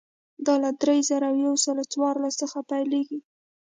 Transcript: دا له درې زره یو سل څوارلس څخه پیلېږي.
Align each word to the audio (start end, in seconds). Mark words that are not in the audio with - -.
دا 0.45 0.55
له 0.63 0.69
درې 0.81 0.97
زره 1.09 1.27
یو 1.43 1.53
سل 1.65 1.77
څوارلس 1.93 2.35
څخه 2.41 2.59
پیلېږي. 2.69 3.19